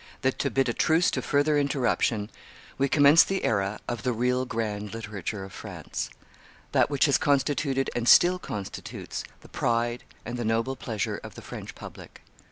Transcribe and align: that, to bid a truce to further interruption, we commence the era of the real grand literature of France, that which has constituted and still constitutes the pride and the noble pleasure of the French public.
that, 0.21 0.39
to 0.39 0.49
bid 0.49 0.67
a 0.67 0.73
truce 0.73 1.11
to 1.11 1.21
further 1.21 1.59
interruption, 1.59 2.31
we 2.79 2.89
commence 2.89 3.23
the 3.23 3.43
era 3.43 3.79
of 3.87 4.01
the 4.01 4.13
real 4.13 4.45
grand 4.47 4.91
literature 4.95 5.43
of 5.43 5.53
France, 5.53 6.09
that 6.71 6.89
which 6.89 7.05
has 7.05 7.19
constituted 7.19 7.87
and 7.95 8.09
still 8.09 8.39
constitutes 8.39 9.23
the 9.41 9.49
pride 9.49 10.03
and 10.25 10.37
the 10.37 10.43
noble 10.43 10.75
pleasure 10.75 11.17
of 11.17 11.35
the 11.35 11.41
French 11.43 11.75
public. 11.75 12.23